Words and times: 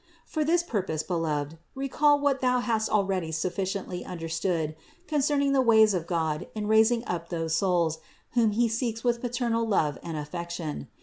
For 0.25 0.43
this 0.43 0.63
purpose, 0.63 1.03
beloved, 1.03 1.59
recall 1.75 2.19
what 2.19 2.41
thou 2.41 2.59
hast 2.59 2.89
already 2.89 3.31
suf 3.31 3.53
ficiently 3.55 4.03
understood 4.03 4.75
concerning 5.05 5.51
the 5.53 5.61
ways 5.61 5.93
of 5.93 6.07
God 6.07 6.47
in 6.55 6.65
rais 6.65 6.89
ing 6.89 7.05
up 7.05 7.29
those 7.29 7.53
souls, 7.53 7.99
whom 8.31 8.49
He 8.53 8.67
seeks 8.67 9.03
with 9.03 9.21
paternal 9.21 9.63
love 9.63 9.99
and 10.01 10.17
affection. 10.17 10.87